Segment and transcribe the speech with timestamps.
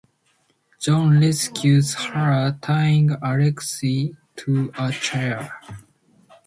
[0.79, 5.51] John rescues her, tying Alexei to a chair.